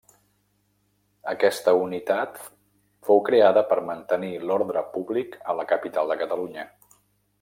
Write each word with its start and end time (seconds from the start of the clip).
Aquesta 1.33 1.73
unitat 1.81 2.39
fou 3.09 3.21
creada 3.27 3.63
per 3.75 3.77
mantenir 3.91 4.33
l'ordre 4.47 4.85
públic 4.97 5.37
a 5.53 5.57
la 5.61 5.67
Capital 5.75 6.15
de 6.15 6.19
Catalunya. 6.25 6.67